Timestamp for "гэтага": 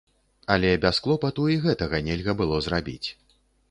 1.69-2.03